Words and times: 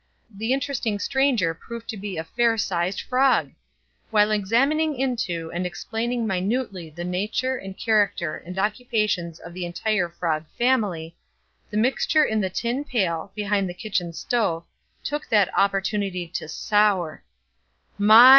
The 0.35 0.51
interesting 0.51 0.97
stranger 0.97 1.53
proved 1.53 1.87
to 1.89 1.95
be 1.95 2.17
a 2.17 2.23
fair 2.23 2.57
sized 2.57 3.01
frog! 3.01 3.51
While 4.09 4.31
examining 4.31 4.95
into, 4.99 5.51
and 5.53 5.63
explaining 5.63 6.25
minutely 6.25 6.89
the 6.89 7.03
nature 7.03 7.55
and 7.55 7.77
character 7.77 8.35
and 8.37 8.57
occupations 8.57 9.37
of 9.39 9.53
the 9.53 9.63
entire 9.63 10.09
frog 10.09 10.45
family, 10.57 11.15
the 11.69 11.77
mixture 11.77 12.25
in 12.25 12.41
the 12.41 12.49
tin 12.49 12.83
pail, 12.83 13.31
behind 13.35 13.69
the 13.69 13.75
kitchen 13.75 14.11
stove, 14.11 14.65
took 15.03 15.27
that 15.29 15.55
opportunity 15.55 16.27
to 16.29 16.47
sour. 16.47 17.23
My! 17.99 18.29